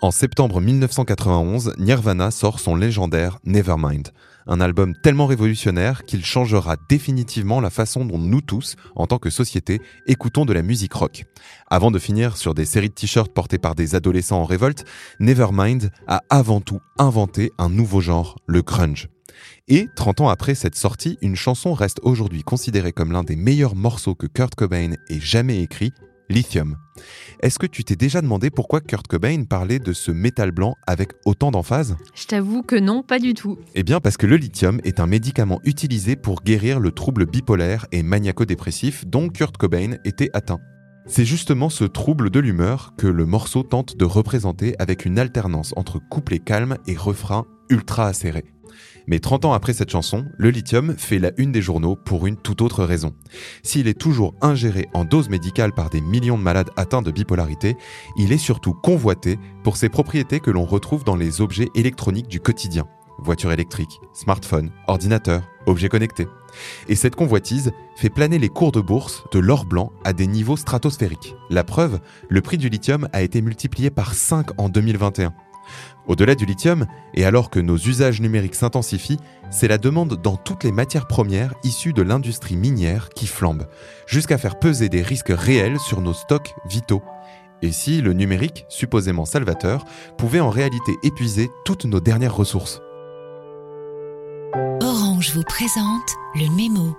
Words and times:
En 0.00 0.12
septembre 0.12 0.60
1991, 0.60 1.74
Nirvana 1.76 2.30
sort 2.30 2.60
son 2.60 2.76
légendaire 2.76 3.40
Nevermind, 3.44 4.12
un 4.46 4.60
album 4.60 4.94
tellement 5.02 5.26
révolutionnaire 5.26 6.04
qu'il 6.04 6.24
changera 6.24 6.76
définitivement 6.88 7.60
la 7.60 7.70
façon 7.70 8.04
dont 8.04 8.18
nous 8.18 8.40
tous, 8.40 8.76
en 8.94 9.08
tant 9.08 9.18
que 9.18 9.28
société, 9.28 9.80
écoutons 10.06 10.44
de 10.44 10.52
la 10.52 10.62
musique 10.62 10.92
rock. 10.92 11.24
Avant 11.68 11.90
de 11.90 11.98
finir 11.98 12.36
sur 12.36 12.54
des 12.54 12.64
séries 12.64 12.90
de 12.90 12.94
t-shirts 12.94 13.34
portés 13.34 13.58
par 13.58 13.74
des 13.74 13.96
adolescents 13.96 14.40
en 14.40 14.44
révolte, 14.44 14.84
Nevermind 15.18 15.90
a 16.06 16.22
avant 16.30 16.60
tout 16.60 16.80
inventé 16.98 17.50
un 17.58 17.68
nouveau 17.68 18.00
genre, 18.00 18.38
le 18.46 18.62
grunge. 18.62 19.08
Et 19.66 19.88
30 19.96 20.20
ans 20.20 20.28
après 20.28 20.54
cette 20.54 20.76
sortie, 20.76 21.18
une 21.22 21.36
chanson 21.36 21.74
reste 21.74 21.98
aujourd'hui 22.04 22.44
considérée 22.44 22.92
comme 22.92 23.10
l'un 23.10 23.24
des 23.24 23.36
meilleurs 23.36 23.74
morceaux 23.74 24.14
que 24.14 24.28
Kurt 24.28 24.54
Cobain 24.54 24.92
ait 25.08 25.20
jamais 25.20 25.60
écrit, 25.60 25.92
Lithium. 26.28 26.76
Est-ce 27.40 27.58
que 27.58 27.66
tu 27.66 27.84
t'es 27.84 27.96
déjà 27.96 28.20
demandé 28.20 28.50
pourquoi 28.50 28.80
Kurt 28.80 29.06
Cobain 29.06 29.44
parlait 29.44 29.78
de 29.78 29.92
ce 29.92 30.10
métal 30.10 30.50
blanc 30.50 30.74
avec 30.86 31.12
autant 31.24 31.50
d'emphase? 31.50 31.96
Je 32.14 32.26
t'avoue 32.26 32.62
que 32.62 32.76
non, 32.76 33.02
pas 33.02 33.18
du 33.18 33.34
tout. 33.34 33.58
Eh 33.74 33.82
bien 33.82 34.00
parce 34.00 34.16
que 34.16 34.26
le 34.26 34.36
lithium 34.36 34.80
est 34.84 35.00
un 35.00 35.06
médicament 35.06 35.60
utilisé 35.64 36.16
pour 36.16 36.42
guérir 36.42 36.80
le 36.80 36.90
trouble 36.90 37.26
bipolaire 37.26 37.86
et 37.92 38.02
maniaco-dépressif 38.02 39.06
dont 39.06 39.28
Kurt 39.28 39.56
Cobain 39.56 39.96
était 40.04 40.30
atteint. 40.34 40.60
C'est 41.06 41.24
justement 41.24 41.70
ce 41.70 41.84
trouble 41.84 42.28
de 42.28 42.38
l'humeur 42.38 42.92
que 42.98 43.06
le 43.06 43.24
morceau 43.24 43.62
tente 43.62 43.96
de 43.96 44.04
représenter 44.04 44.74
avec 44.78 45.06
une 45.06 45.18
alternance 45.18 45.72
entre 45.76 45.98
couplet 45.98 46.38
calme 46.38 46.76
et 46.86 46.94
refrain 46.94 47.46
ultra 47.70 48.06
acéré. 48.06 48.44
Mais 49.08 49.20
30 49.20 49.46
ans 49.46 49.52
après 49.54 49.72
cette 49.72 49.88
chanson, 49.88 50.26
le 50.36 50.50
lithium 50.50 50.94
fait 50.98 51.18
la 51.18 51.32
une 51.38 51.50
des 51.50 51.62
journaux 51.62 51.96
pour 51.96 52.26
une 52.26 52.36
toute 52.36 52.60
autre 52.60 52.84
raison. 52.84 53.14
S'il 53.62 53.88
est 53.88 53.98
toujours 53.98 54.34
ingéré 54.42 54.86
en 54.92 55.06
dose 55.06 55.30
médicale 55.30 55.72
par 55.72 55.88
des 55.88 56.02
millions 56.02 56.36
de 56.36 56.42
malades 56.42 56.68
atteints 56.76 57.00
de 57.00 57.10
bipolarité, 57.10 57.74
il 58.18 58.32
est 58.32 58.38
surtout 58.38 58.74
convoité 58.74 59.38
pour 59.64 59.78
ses 59.78 59.88
propriétés 59.88 60.40
que 60.40 60.50
l'on 60.50 60.66
retrouve 60.66 61.04
dans 61.04 61.16
les 61.16 61.40
objets 61.40 61.70
électroniques 61.74 62.28
du 62.28 62.38
quotidien. 62.38 62.84
Voiture 63.18 63.50
électrique, 63.50 63.98
smartphone, 64.12 64.70
ordinateur, 64.86 65.42
objets 65.64 65.88
connectés. 65.88 66.28
Et 66.88 66.94
cette 66.94 67.16
convoitise 67.16 67.72
fait 67.96 68.10
planer 68.10 68.38
les 68.38 68.50
cours 68.50 68.72
de 68.72 68.80
bourse 68.80 69.24
de 69.32 69.38
l'or 69.38 69.64
blanc 69.64 69.90
à 70.04 70.12
des 70.12 70.26
niveaux 70.26 70.58
stratosphériques. 70.58 71.34
La 71.48 71.64
preuve, 71.64 71.98
le 72.28 72.42
prix 72.42 72.58
du 72.58 72.68
lithium 72.68 73.08
a 73.14 73.22
été 73.22 73.40
multiplié 73.40 73.88
par 73.88 74.12
5 74.12 74.60
en 74.60 74.68
2021. 74.68 75.32
Au-delà 76.08 76.34
du 76.34 76.46
lithium, 76.46 76.86
et 77.12 77.26
alors 77.26 77.50
que 77.50 77.60
nos 77.60 77.76
usages 77.76 78.22
numériques 78.22 78.54
s'intensifient, 78.54 79.20
c'est 79.50 79.68
la 79.68 79.76
demande 79.76 80.20
dans 80.20 80.36
toutes 80.36 80.64
les 80.64 80.72
matières 80.72 81.06
premières 81.06 81.52
issues 81.64 81.92
de 81.92 82.00
l'industrie 82.00 82.56
minière 82.56 83.10
qui 83.10 83.26
flambe, 83.26 83.66
jusqu'à 84.06 84.38
faire 84.38 84.58
peser 84.58 84.88
des 84.88 85.02
risques 85.02 85.32
réels 85.34 85.78
sur 85.78 86.00
nos 86.00 86.14
stocks 86.14 86.54
vitaux. 86.68 87.02
Et 87.60 87.72
si 87.72 88.00
le 88.00 88.14
numérique, 88.14 88.64
supposément 88.68 89.26
salvateur, 89.26 89.84
pouvait 90.16 90.40
en 90.40 90.50
réalité 90.50 90.92
épuiser 91.02 91.50
toutes 91.66 91.84
nos 91.84 92.00
dernières 92.00 92.34
ressources? 92.34 92.80
Orange 94.80 95.32
vous 95.34 95.42
présente 95.42 96.08
le 96.36 96.48
mémo. 96.56 96.96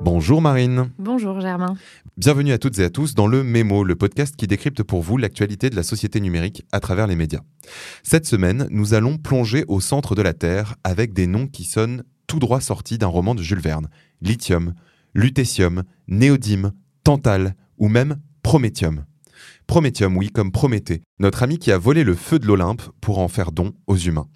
Bonjour 0.00 0.40
Marine. 0.40 0.90
Bonjour 0.98 1.40
Germain. 1.40 1.76
Bienvenue 2.16 2.52
à 2.52 2.58
toutes 2.58 2.78
et 2.78 2.84
à 2.84 2.90
tous 2.90 3.14
dans 3.14 3.26
le 3.26 3.44
Mémo, 3.44 3.84
le 3.84 3.94
podcast 3.94 4.34
qui 4.36 4.46
décrypte 4.46 4.82
pour 4.82 5.02
vous 5.02 5.16
l'actualité 5.16 5.70
de 5.70 5.76
la 5.76 5.82
société 5.82 6.20
numérique 6.20 6.64
à 6.72 6.80
travers 6.80 7.06
les 7.06 7.16
médias. 7.16 7.42
Cette 8.02 8.26
semaine, 8.26 8.66
nous 8.70 8.94
allons 8.94 9.18
plonger 9.18 9.64
au 9.68 9.80
centre 9.80 10.14
de 10.14 10.22
la 10.22 10.32
Terre 10.32 10.76
avec 10.82 11.12
des 11.12 11.26
noms 11.26 11.46
qui 11.46 11.64
sonnent 11.64 12.02
tout 12.26 12.38
droit 12.38 12.60
sortis 12.60 12.98
d'un 12.98 13.06
roman 13.06 13.34
de 13.34 13.42
Jules 13.42 13.60
Verne. 13.60 13.88
Lithium, 14.20 14.74
lutécium, 15.14 15.84
néodyme, 16.08 16.72
tantal 17.04 17.54
ou 17.78 17.88
même 17.88 18.16
prométhium. 18.42 19.04
Prométhium, 19.66 20.16
oui, 20.16 20.30
comme 20.30 20.52
Prométhée, 20.52 21.02
notre 21.18 21.42
ami 21.42 21.58
qui 21.58 21.72
a 21.72 21.78
volé 21.78 22.04
le 22.04 22.14
feu 22.14 22.38
de 22.38 22.46
l'Olympe 22.46 22.82
pour 23.00 23.18
en 23.18 23.28
faire 23.28 23.52
don 23.52 23.72
aux 23.86 23.96
humains. 23.96 24.28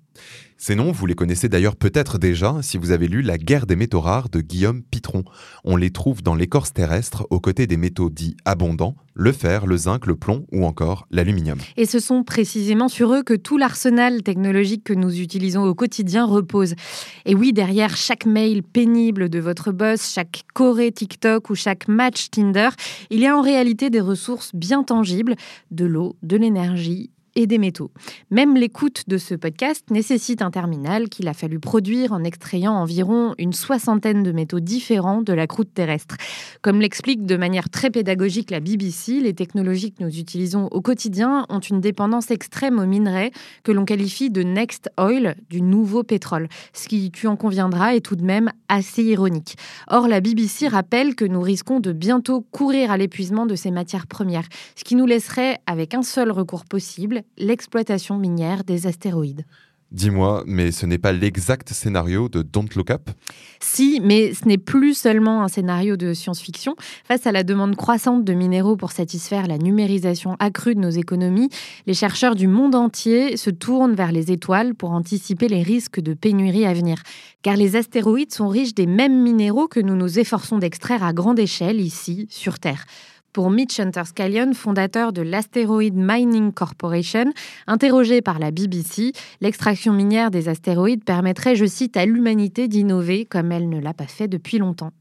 Ces 0.59 0.75
noms, 0.75 0.91
vous 0.91 1.05
les 1.05 1.14
connaissez 1.14 1.50
d'ailleurs 1.50 1.77
peut-être 1.77 2.17
déjà 2.17 2.56
si 2.62 2.78
vous 2.78 2.91
avez 2.91 3.09
lu 3.09 3.20
La 3.20 3.36
guerre 3.36 3.67
des 3.67 3.77
métaux 3.77 4.00
rares 4.00 4.31
de 4.31 4.41
Guillaume 4.41 4.83
Pitron. 4.83 5.22
On 5.65 5.77
les 5.77 5.91
trouve 5.91 6.22
dans 6.22 6.34
l'écorce 6.34 6.72
terrestre 6.72 7.27
aux 7.28 7.41
côtés 7.41 7.66
des 7.66 7.77
métaux 7.77 8.09
dits 8.09 8.37
abondants, 8.47 8.97
le 9.12 9.32
fer, 9.32 9.66
le 9.66 9.76
zinc, 9.76 10.06
le 10.06 10.16
plomb 10.16 10.47
ou 10.53 10.65
encore 10.65 11.06
l'aluminium. 11.10 11.59
Et 11.76 11.84
ce 11.84 11.99
sont 11.99 12.25
précisément 12.25 12.88
sur 12.88 13.12
eux 13.12 13.22
que 13.22 13.34
tout 13.34 13.59
l'arsenal 13.59 14.22
technologique 14.22 14.84
que 14.84 14.94
nous 14.94 15.21
utilisons 15.21 15.65
au 15.65 15.75
quotidien 15.75 16.25
repose. 16.25 16.75
Et 17.26 17.34
oui, 17.34 17.53
derrière 17.53 17.94
chaque 17.94 18.25
mail 18.25 18.62
pénible 18.62 19.28
de 19.28 19.38
votre 19.38 19.72
boss, 19.72 20.12
chaque 20.15 20.44
corée 20.55 20.91
TikTok 20.91 21.50
ou 21.50 21.55
chaque 21.55 21.87
match 21.87 22.31
Tinder, 22.31 22.71
il 23.10 23.21
y 23.21 23.26
a 23.26 23.37
en 23.37 23.43
réalité 23.43 23.91
des 23.91 24.00
ressources 24.00 24.55
bien 24.55 24.82
tangibles, 24.84 25.37
de 25.71 25.84
l'eau, 25.84 26.16
de 26.22 26.37
l'énergie 26.38 27.10
et 27.37 27.47
des 27.47 27.59
métaux. 27.59 27.93
Même 28.31 28.57
l'écoute 28.57 29.05
de 29.07 29.19
ce 29.19 29.35
podcast 29.35 29.85
nécessite 29.91 30.43
un 30.43 30.51
terminal 30.51 31.09
qu'il 31.09 31.29
a 31.29 31.35
fallu 31.35 31.61
produire 31.61 32.13
en 32.13 32.25
extrayant 32.25 32.73
environ 32.73 33.35
une 33.39 33.53
soixantaine 33.53 34.23
de 34.23 34.33
métaux 34.33 34.59
différents 34.59 35.23
de 35.23 35.33
la 35.33 35.47
croûte 35.47 35.73
terrestre. 35.73 36.17
Comme 36.63 36.81
l'explique 36.81 37.25
de 37.25 37.37
manière 37.37 37.71
très 37.71 37.91
pédagogique 37.91 38.51
la 38.51 38.61
BBC, 38.61 39.21
les 39.21 39.35
technologies 39.35 39.93
que 39.93 40.03
nous 40.03 40.19
utilisons 40.19 40.67
au 40.73 40.81
quotidien 40.81 41.47
ont 41.49 41.61
une 41.61 41.81
dépendance 41.81 42.31
extrême 42.31 42.79
aux 42.79 42.87
minerais 42.87 43.31
que 43.63 43.73
l'on 43.73 43.85
qualifie 43.85 44.31
de 44.31 44.43
next 44.43 44.91
oil, 44.99 45.37
du 45.51 45.61
nouveau 45.61 46.03
pétrole. 46.03 46.49
Ce 46.73 46.89
qui, 46.89 47.11
tu 47.11 47.27
en 47.27 47.37
conviendras, 47.37 47.95
est 47.95 48.01
tout 48.01 48.17
de 48.17 48.25
même 48.25 48.51
assez 48.69 49.03
ironique. 49.03 49.57
Or, 49.89 50.09
la 50.09 50.21
BBC 50.21 50.69
rappelle 50.69 51.15
que 51.15 51.25
nous 51.25 51.43
risquons 51.43 51.81
de 51.81 51.93
bientôt 51.93 52.41
courir 52.51 52.91
à 52.91 52.97
l'épuisement 52.97 53.45
de 53.45 53.55
ces 53.55 53.71
matières 53.71 54.07
premières, 54.07 54.49
ce 54.75 54.85
qui 54.85 54.97
nous 54.97 55.07
laisserait 55.07 55.59
avec 55.67 55.95
un 55.95 56.03
seul 56.03 56.31
recours 56.31 56.65
possible, 56.65 57.23
l'exploitation 57.38 58.19
minière 58.19 58.64
des 58.64 58.87
astéroïdes. 58.87 59.44
Dis-moi, 59.92 60.42
mais 60.47 60.72
ce 60.72 60.84
n'est 60.84 60.98
pas 60.98 61.12
l'exact 61.12 61.72
scénario 61.72 62.28
de 62.28 62.42
Don't 62.42 62.69
Look 62.75 62.91
Up? 62.91 63.09
Si, 63.60 64.00
mais 64.03 64.34
ce 64.34 64.47
n'est 64.47 64.59
plus 64.59 64.94
seulement 64.94 65.44
un 65.44 65.48
scénario 65.48 65.97
de 65.97 66.12
science-fiction. 66.12 66.75
Face 67.04 67.25
à 67.26 67.32
la 67.32 67.44
demande 67.44 67.76
croissante 67.76 68.25
de 68.25 68.32
minéraux 68.32 68.76
pour 68.76 68.91
satisfaire 68.91 69.47
la 69.47 69.59
numérisation 69.59 70.34
accrue 70.41 70.75
de 70.75 70.81
nos 70.81 70.91
économies, 70.91 71.50
les 71.87 71.94
chercheurs 71.94 72.34
du 72.34 72.48
monde 72.48 72.75
entier 72.75 73.37
se 73.37 73.48
tournent 73.48 73.94
vers 73.94 74.10
les 74.10 74.32
étoiles 74.32 74.75
pour 74.75 74.91
anticiper 74.91 75.47
les 75.47 75.62
risques 75.62 76.00
de 76.00 76.14
pénurie 76.14 76.66
à 76.66 76.75
venir. 76.75 77.00
Car 77.43 77.56
les 77.56 77.76
astéroïdes 77.76 78.34
sont 78.34 78.48
riches 78.48 78.75
des 78.75 78.87
mêmes 78.87 79.22
minéraux 79.22 79.69
que 79.69 79.81
nous 79.81 79.94
nous 79.94 80.19
efforçons 80.19 80.58
d'extraire 80.58 81.04
à 81.04 81.12
grande 81.12 81.38
échelle 81.38 81.81
ici, 81.81 82.26
sur 82.28 82.58
Terre. 82.58 82.87
Pour 83.37 83.51
Mitch 83.51 83.79
Hunter-Scallion, 83.79 84.55
fondateur 84.55 85.13
de 85.13 85.21
l'Asteroid 85.21 85.91
Mining 85.93 86.53
Corporation, 86.55 87.35
interrogé 87.67 88.23
par 88.23 88.39
la 88.39 88.51
BBC, 88.51 89.13
l'extraction 89.43 89.93
minière 89.93 90.31
des 90.31 90.49
astéroïdes 90.49 91.05
permettrait, 91.05 91.55
je 91.55 91.67
cite, 91.67 91.99
à 91.99 92.07
l'humanité 92.07 92.67
d'innover 92.67 93.27
comme 93.27 93.53
elle 93.53 93.69
ne 93.69 93.79
l'a 93.79 93.93
pas 93.93 94.07
fait 94.07 94.27
depuis 94.27 94.57
longtemps. 94.57 94.93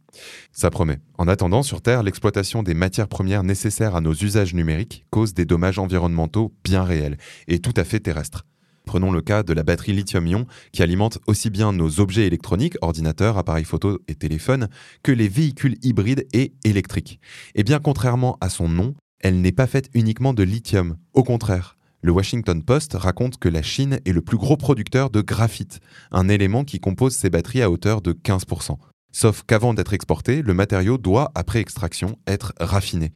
Ça 0.51 0.69
promet. 0.69 0.99
En 1.17 1.29
attendant, 1.29 1.63
sur 1.63 1.81
Terre, 1.81 2.03
l'exploitation 2.03 2.61
des 2.61 2.73
matières 2.73 3.07
premières 3.07 3.43
nécessaires 3.43 3.95
à 3.95 4.01
nos 4.01 4.13
usages 4.13 4.53
numériques 4.53 5.05
cause 5.11 5.33
des 5.33 5.45
dommages 5.45 5.79
environnementaux 5.79 6.51
bien 6.61 6.83
réels 6.83 7.15
et 7.47 7.59
tout 7.59 7.73
à 7.77 7.85
fait 7.85 8.01
terrestres. 8.01 8.45
Prenons 8.85 9.11
le 9.11 9.21
cas 9.21 9.43
de 9.43 9.53
la 9.53 9.63
batterie 9.63 9.93
lithium-ion 9.93 10.45
qui 10.71 10.83
alimente 10.83 11.19
aussi 11.27 11.49
bien 11.49 11.73
nos 11.73 11.99
objets 11.99 12.27
électroniques, 12.27 12.77
ordinateurs, 12.81 13.37
appareils 13.37 13.65
photo 13.65 13.99
et 14.07 14.15
téléphones, 14.15 14.69
que 15.03 15.11
les 15.11 15.27
véhicules 15.27 15.77
hybrides 15.81 16.27
et 16.33 16.53
électriques. 16.63 17.19
Et 17.55 17.63
bien 17.63 17.79
contrairement 17.79 18.37
à 18.41 18.49
son 18.49 18.69
nom, 18.69 18.95
elle 19.19 19.41
n'est 19.41 19.51
pas 19.51 19.67
faite 19.67 19.89
uniquement 19.93 20.33
de 20.33 20.43
lithium. 20.43 20.97
Au 21.13 21.23
contraire, 21.23 21.77
le 22.01 22.11
Washington 22.11 22.63
Post 22.63 22.93
raconte 22.93 23.37
que 23.37 23.49
la 23.49 23.63
Chine 23.63 23.99
est 24.05 24.11
le 24.11 24.21
plus 24.21 24.37
gros 24.37 24.57
producteur 24.57 25.09
de 25.09 25.21
graphite, 25.21 25.79
un 26.11 26.29
élément 26.29 26.63
qui 26.63 26.79
compose 26.79 27.15
ses 27.15 27.31
batteries 27.31 27.63
à 27.63 27.71
hauteur 27.71 28.01
de 28.01 28.13
15%. 28.13 28.77
Sauf 29.11 29.43
qu'avant 29.47 29.73
d'être 29.73 29.93
exporté, 29.93 30.41
le 30.41 30.53
matériau 30.53 30.97
doit, 30.97 31.31
après 31.33 31.61
extraction, 31.61 32.19
être 32.27 32.53
raffiné. 32.59 33.13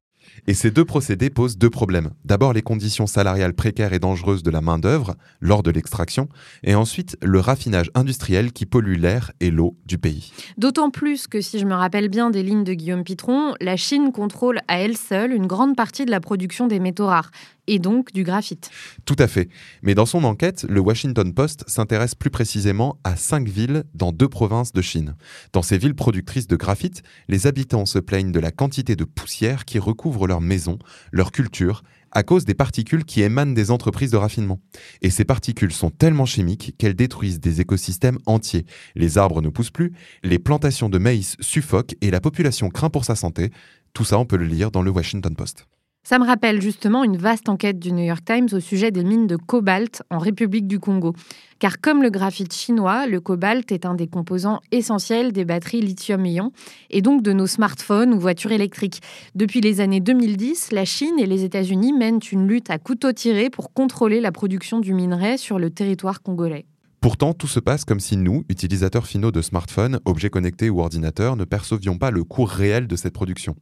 Et 0.47 0.53
ces 0.53 0.72
deux 0.72 0.85
procédés 0.85 1.29
posent 1.29 1.57
deux 1.57 1.69
problèmes. 1.69 2.12
D'abord 2.25 2.53
les 2.53 2.62
conditions 2.62 3.07
salariales 3.07 3.53
précaires 3.53 3.94
et 3.94 4.00
dangereuses 4.00 4.44
de 4.44 4.51
la 4.51 4.62
main-d'œuvre 4.62 5.16
lors 5.42 5.63
de 5.63 5.71
l'extraction, 5.71 6.30
et 6.63 6.75
ensuite 6.75 7.18
le 7.21 7.39
raffinage 7.39 7.92
industriel 7.95 8.51
qui 8.51 8.65
pollue 8.65 8.98
l'air 8.98 9.31
et 9.39 9.51
l'eau 9.51 9.77
du 9.86 9.98
pays. 9.98 10.31
D'autant 10.57 10.89
plus 10.89 11.27
que, 11.27 11.42
si 11.42 11.59
je 11.59 11.65
me 11.65 11.75
rappelle 11.75 12.09
bien 12.09 12.30
des 12.30 12.44
lignes 12.44 12.63
de 12.63 12.74
Guillaume 12.74 13.03
Pitron, 13.03 13.53
la 13.62 13.77
Chine 13.77 14.12
contrôle 14.12 14.59
à 14.68 14.80
elle 14.80 14.98
seule 14.98 15.31
une 15.31 15.48
grande 15.48 15.75
partie 15.75 16.06
de 16.06 16.12
la 16.12 16.19
production 16.19 16.68
des 16.68 16.80
métaux 16.80 17.07
rares 17.07 17.31
et 17.69 17.77
donc 17.77 18.12
du 18.12 18.24
graphite. 18.24 18.71
Tout 19.06 19.15
à 19.19 19.27
fait. 19.27 19.48
Mais 19.83 19.94
dans 19.94 20.07
son 20.07 20.24
enquête, 20.24 20.65
le 20.68 20.80
Washington 20.80 21.31
Post 21.33 21.63
s'intéresse 21.68 22.15
plus 22.15 22.31
précisément 22.31 22.98
à 23.03 23.15
cinq 23.15 23.48
villes 23.48 23.83
dans 23.94 24.12
deux 24.12 24.27
provinces 24.27 24.74
de 24.74 24.81
Chine. 24.81 25.15
Dans 25.53 25.62
ces 25.62 25.77
villes 25.77 25.94
productrices 25.94 26.48
de 26.48 26.56
graphite, 26.56 27.03
les 27.27 27.45
habitants 27.45 27.86
se 27.86 28.00
plaignent 28.00 28.31
de 28.31 28.39
la 28.39 28.51
quantité 28.51 28.95
de 28.95 29.03
poussière 29.03 29.65
qui 29.65 29.77
recouvre 29.77 30.19
leurs 30.27 30.42
maisons, 30.42 30.80
leur 31.12 31.31
culture, 31.31 31.83
à 32.12 32.24
cause 32.24 32.45
des 32.45 32.54
particules 32.54 33.06
qui 33.06 33.21
émanent 33.21 33.54
des 33.54 33.71
entreprises 33.71 34.12
de 34.12 34.18
raffinement. 34.18 34.60
Et 35.01 35.10
ces 35.10 35.25
particules 35.25 35.71
sont 35.71 35.89
tellement 35.89 36.25
chimiques 36.25 36.75
qu'elles 36.77 36.95
détruisent 36.95 37.39
des 37.39 37.62
écosystèmes 37.62 38.19
entiers. 38.25 38.66
Les 38.95 39.18
arbres 39.18 39.42
ne 39.42 39.50
poussent 39.50 39.71
plus, 39.71 39.94
les 40.24 40.39
plantations 40.39 40.89
de 40.89 40.98
maïs 40.98 41.36
suffoquent 41.39 41.95
et 42.01 42.12
la 42.12 42.21
population 42.21 42.69
craint 42.69 42.89
pour 42.89 43.06
sa 43.06 43.16
santé. 43.16 43.51
Tout 43.94 44.06
ça, 44.06 44.18
on 44.18 44.25
peut 44.25 44.38
le 44.38 44.45
lire 44.45 44.71
dans 44.71 44.81
le 44.81 44.92
Washington 44.92 45.36
Post. 45.36 45.68
Ça 46.04 46.18
me 46.18 46.25
rappelle 46.25 46.62
justement 46.62 47.04
une 47.04 47.18
vaste 47.18 47.50
enquête 47.50 47.78
du 47.78 47.92
New 47.92 48.04
York 48.04 48.24
Times 48.25 48.48
au 48.54 48.60
sujet 48.60 48.90
des 48.90 49.04
mines 49.04 49.28
de 49.28 49.36
cobalt 49.36 50.01
en 50.10 50.18
République 50.18 50.66
du 50.66 50.80
Congo. 50.80 51.13
Car 51.60 51.81
comme 51.81 52.01
le 52.01 52.10
graphite 52.10 52.54
chinois, 52.54 53.06
le 53.06 53.19
cobalt 53.19 53.72
est 53.72 53.86
un 53.86 53.94
des 53.94 54.07
composants 54.07 54.62
essentiels 54.72 55.34
des 55.34 55.46
batteries 55.46 55.81
lithium-ion 55.81 56.51
et 56.90 57.01
donc 57.01 57.22
de 57.22 57.34
nos 57.34 57.48
smartphones 57.48 58.13
ou 58.13 58.19
voitures 58.19 58.54
électriques. 58.54 59.01
Depuis 59.36 59.62
les 59.62 59.81
années 59.81 60.00
2010, 60.00 60.72
la 60.72 60.86
Chine 60.86 61.19
et 61.19 61.25
les 61.25 61.44
États-Unis 61.44 61.94
mènent 61.94 62.22
une 62.31 62.48
lutte 62.48 62.69
à 62.69 62.80
couteau 62.80 63.12
tiré 63.12 63.50
pour 63.50 63.74
contrôler 63.74 64.22
la 64.22 64.31
production 64.31 64.80
du 64.80 64.94
minerai 64.94 65.38
sur 65.38 65.60
le 65.60 65.69
territoire 65.69 66.22
congolais. 66.22 66.66
Pourtant, 67.01 67.34
tout 67.34 67.48
se 67.48 67.62
passe 67.62 67.86
comme 67.86 68.01
si 68.01 68.18
nous, 68.18 68.44
utilisateurs 68.50 69.07
finaux 69.07 69.31
de 69.31 69.42
smartphones, 69.42 70.01
objets 70.04 70.30
connectés 70.30 70.69
ou 70.69 70.81
ordinateurs, 70.81 71.38
ne 71.38 71.46
percevions 71.46 71.98
pas 71.98 72.12
le 72.12 72.25
coût 72.25 72.44
réel 72.44 72.88
de 72.88 72.96
cette 72.98 73.13
production. 73.13 73.56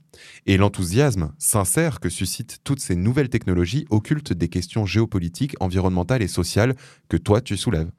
Et 0.47 0.57
l'enthousiasme 0.57 1.33
sincère 1.37 1.99
que 1.99 2.09
suscitent 2.09 2.57
toutes 2.63 2.79
ces 2.79 2.95
nouvelles 2.95 3.29
technologies 3.29 3.85
occulte 3.91 4.33
des 4.33 4.47
questions 4.47 4.87
géopolitiques, 4.87 5.55
environnementales 5.59 6.23
et 6.23 6.27
sociales 6.27 6.75
que 7.09 7.17
toi 7.17 7.39
tu 7.39 7.57
soulèves. 7.57 7.91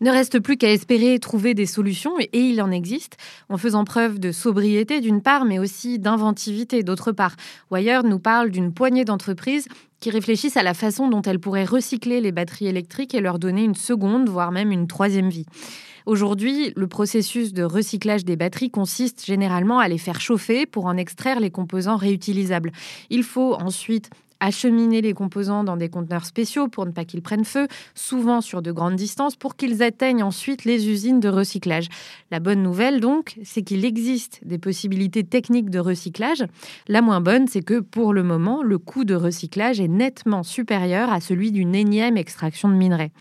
Ne 0.00 0.10
reste 0.10 0.40
plus 0.40 0.56
qu'à 0.56 0.72
espérer 0.72 1.20
trouver 1.20 1.54
des 1.54 1.66
solutions, 1.66 2.18
et 2.18 2.28
il 2.32 2.60
en 2.60 2.72
existe, 2.72 3.18
en 3.48 3.58
faisant 3.58 3.84
preuve 3.84 4.18
de 4.18 4.32
sobriété 4.32 5.00
d'une 5.00 5.22
part, 5.22 5.44
mais 5.44 5.60
aussi 5.60 6.00
d'inventivité 6.00 6.82
d'autre 6.82 7.12
part. 7.12 7.36
Wire 7.70 8.02
nous 8.02 8.18
parle 8.18 8.50
d'une 8.50 8.74
poignée 8.74 9.04
d'entreprises 9.04 9.68
qui 10.02 10.10
réfléchissent 10.10 10.56
à 10.58 10.62
la 10.62 10.74
façon 10.74 11.08
dont 11.08 11.22
elles 11.22 11.38
pourraient 11.38 11.64
recycler 11.64 12.20
les 12.20 12.32
batteries 12.32 12.66
électriques 12.66 13.14
et 13.14 13.20
leur 13.20 13.38
donner 13.38 13.62
une 13.62 13.76
seconde, 13.76 14.28
voire 14.28 14.50
même 14.50 14.72
une 14.72 14.88
troisième 14.88 15.30
vie. 15.30 15.46
Aujourd'hui, 16.04 16.72
le 16.74 16.88
processus 16.88 17.52
de 17.52 17.62
recyclage 17.62 18.24
des 18.24 18.34
batteries 18.34 18.70
consiste 18.70 19.24
généralement 19.24 19.78
à 19.78 19.86
les 19.86 19.98
faire 19.98 20.20
chauffer 20.20 20.66
pour 20.66 20.86
en 20.86 20.96
extraire 20.96 21.38
les 21.38 21.52
composants 21.52 21.96
réutilisables. 21.96 22.72
Il 23.10 23.22
faut 23.22 23.54
ensuite 23.54 24.10
acheminer 24.42 25.00
les 25.00 25.14
composants 25.14 25.62
dans 25.62 25.76
des 25.76 25.88
conteneurs 25.88 26.26
spéciaux 26.26 26.66
pour 26.68 26.84
ne 26.84 26.90
pas 26.90 27.04
qu'ils 27.04 27.22
prennent 27.22 27.44
feu, 27.44 27.68
souvent 27.94 28.40
sur 28.40 28.60
de 28.60 28.72
grandes 28.72 28.96
distances, 28.96 29.36
pour 29.36 29.56
qu'ils 29.56 29.82
atteignent 29.82 30.24
ensuite 30.24 30.64
les 30.64 30.88
usines 30.88 31.20
de 31.20 31.28
recyclage. 31.28 31.86
La 32.30 32.40
bonne 32.40 32.62
nouvelle, 32.62 33.00
donc, 33.00 33.38
c'est 33.44 33.62
qu'il 33.62 33.84
existe 33.84 34.40
des 34.44 34.58
possibilités 34.58 35.22
techniques 35.22 35.70
de 35.70 35.78
recyclage. 35.78 36.44
La 36.88 37.02
moins 37.02 37.20
bonne, 37.20 37.46
c'est 37.46 37.62
que 37.62 37.78
pour 37.78 38.12
le 38.12 38.24
moment, 38.24 38.62
le 38.62 38.78
coût 38.78 39.04
de 39.04 39.14
recyclage 39.14 39.80
est 39.80 39.88
nettement 39.88 40.42
supérieur 40.42 41.12
à 41.12 41.20
celui 41.20 41.52
d'une 41.52 41.74
énième 41.74 42.16
extraction 42.16 42.68
de 42.68 42.74
minerais. 42.74 43.12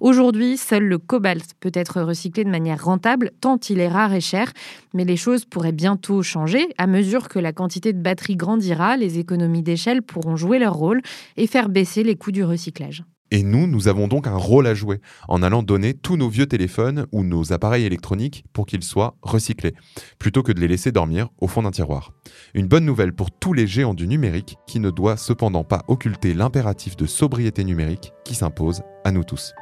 Aujourd'hui, 0.00 0.56
seul 0.56 0.84
le 0.84 0.96
cobalt 0.96 1.52
peut 1.60 1.70
être 1.74 2.00
recyclé 2.00 2.44
de 2.44 2.50
manière 2.50 2.82
rentable, 2.82 3.32
tant 3.42 3.58
il 3.68 3.80
est 3.80 3.88
rare 3.88 4.14
et 4.14 4.22
cher, 4.22 4.50
mais 4.94 5.04
les 5.04 5.16
choses 5.16 5.44
pourraient 5.44 5.72
bientôt 5.72 6.22
changer 6.22 6.68
à 6.78 6.86
mesure 6.86 7.28
que 7.28 7.38
la 7.38 7.52
quantité 7.52 7.92
de 7.92 8.00
batteries 8.00 8.36
grandira, 8.36 8.96
les 8.96 9.18
économies 9.18 9.62
d'échelle 9.62 10.00
pourront 10.00 10.36
jouer 10.36 10.58
leur 10.58 10.72
rôle 10.72 11.02
et 11.36 11.46
faire 11.46 11.68
baisser 11.68 12.02
les 12.02 12.16
coûts 12.16 12.32
du 12.32 12.44
recyclage. 12.44 13.04
Et 13.30 13.42
nous, 13.42 13.66
nous 13.66 13.88
avons 13.88 14.08
donc 14.08 14.26
un 14.26 14.36
rôle 14.36 14.66
à 14.66 14.74
jouer 14.74 15.00
en 15.28 15.42
allant 15.42 15.62
donner 15.62 15.92
tous 15.94 16.16
nos 16.16 16.30
vieux 16.30 16.46
téléphones 16.46 17.06
ou 17.12 17.22
nos 17.22 17.52
appareils 17.52 17.84
électroniques 17.84 18.44
pour 18.54 18.64
qu'ils 18.64 18.82
soient 18.82 19.16
recyclés, 19.22 19.74
plutôt 20.18 20.42
que 20.42 20.50
de 20.50 20.60
les 20.60 20.68
laisser 20.68 20.92
dormir 20.92 21.28
au 21.38 21.46
fond 21.46 21.62
d'un 21.62 21.70
tiroir. 21.70 22.12
Une 22.54 22.66
bonne 22.66 22.84
nouvelle 22.84 23.12
pour 23.12 23.30
tous 23.30 23.52
les 23.52 23.66
géants 23.66 23.94
du 23.94 24.06
numérique 24.06 24.56
qui 24.66 24.80
ne 24.80 24.90
doit 24.90 25.16
cependant 25.16 25.64
pas 25.64 25.84
occulter 25.88 26.34
l'impératif 26.34 26.96
de 26.96 27.06
sobriété 27.06 27.64
numérique 27.64 28.12
qui 28.24 28.34
s'impose 28.34 28.82
à 29.04 29.12
nous 29.12 29.24
tous. 29.24 29.54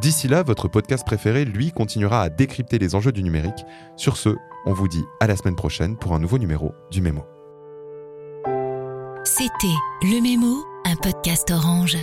D'ici 0.00 0.28
là, 0.28 0.42
votre 0.42 0.68
podcast 0.68 1.04
préféré, 1.04 1.44
lui, 1.44 1.70
continuera 1.70 2.22
à 2.22 2.28
décrypter 2.28 2.78
les 2.78 2.94
enjeux 2.94 3.12
du 3.12 3.22
numérique. 3.22 3.64
Sur 3.96 4.16
ce, 4.16 4.30
on 4.64 4.72
vous 4.72 4.88
dit 4.88 5.04
à 5.20 5.26
la 5.26 5.36
semaine 5.36 5.56
prochaine 5.56 5.96
pour 5.96 6.14
un 6.14 6.18
nouveau 6.18 6.38
numéro 6.38 6.72
du 6.90 7.00
Mémo. 7.00 7.24
C'était 9.24 9.78
Le 10.02 10.20
Mémo, 10.20 10.64
un 10.84 10.96
podcast 10.96 11.50
orange. 11.50 11.96